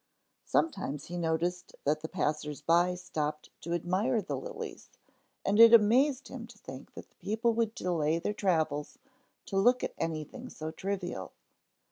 Sometimes 0.45 1.05
he 1.09 1.15
noticed 1.19 1.75
that 1.85 1.99
the 2.01 2.09
passers 2.09 2.63
by 2.63 2.95
stopped 2.95 3.51
to 3.61 3.73
admire 3.75 4.19
the 4.19 4.35
lilies, 4.35 4.89
and 5.45 5.59
it 5.59 5.75
amazed 5.75 6.27
him 6.27 6.47
to 6.47 6.57
think 6.57 6.95
that 6.95 7.19
people 7.19 7.53
would 7.53 7.75
delay 7.75 8.17
their 8.17 8.33
travels 8.33 8.97
to 9.45 9.57
look 9.59 9.83
at 9.83 9.93
anything 9.99 10.49
so 10.49 10.71
trivial. 10.71 11.33